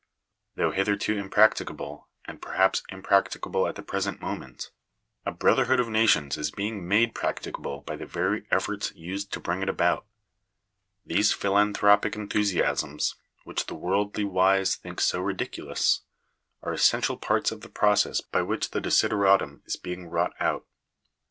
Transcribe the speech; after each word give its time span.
Though 0.55 0.71
hitherto 0.71 1.15
impracticable, 1.15 2.07
and 2.25 2.41
perhaps 2.41 2.81
impracticable 2.89 3.67
at 3.67 3.75
the 3.75 3.83
present 3.83 4.19
moment, 4.19 4.57
Digitized 4.57 4.59
by 4.59 4.65
VjOOQIC 4.65 4.71
THE 4.73 4.73
DUTY 4.73 4.81
OF 4.81 4.97
THE 4.97 5.13
STATE. 5.13 5.21
273 5.21 5.31
a 5.31 5.37
brotherhood 5.37 5.79
of 5.79 5.89
nations 5.89 6.37
is 6.39 6.51
being 6.51 6.87
made 6.87 7.13
practicable 7.13 7.81
by 7.81 7.95
the 7.95 8.05
very 8.07 8.47
efforts 8.49 8.91
used 8.95 9.31
to 9.33 9.39
bring 9.39 9.61
it 9.61 9.69
about. 9.69 10.07
These 11.05 11.33
philanthropic 11.33 12.15
enthusiasms, 12.15 13.15
which 13.43 13.67
the 13.67 13.75
worldly 13.75 14.23
wise 14.25 14.75
think 14.75 14.99
so 14.99 15.21
ridiculous, 15.21 16.01
are 16.63 16.73
essential 16.73 17.17
parts 17.17 17.51
of 17.51 17.61
the 17.61 17.69
process 17.69 18.21
by 18.21 18.41
which 18.41 18.71
the 18.71 18.81
desideratum 18.81 19.61
is 19.67 19.75
being 19.75 20.07
wrought 20.09 20.33
out. 20.39 20.65